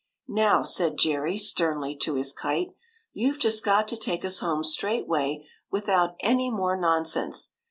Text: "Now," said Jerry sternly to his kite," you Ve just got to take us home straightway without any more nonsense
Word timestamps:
"Now," 0.27 0.63
said 0.63 0.97
Jerry 0.97 1.37
sternly 1.37 1.95
to 1.97 2.15
his 2.15 2.33
kite," 2.33 2.73
you 3.13 3.33
Ve 3.33 3.37
just 3.39 3.63
got 3.63 3.87
to 3.89 3.95
take 3.95 4.25
us 4.25 4.39
home 4.39 4.63
straightway 4.63 5.45
without 5.69 6.15
any 6.23 6.49
more 6.49 6.75
nonsense 6.75 7.51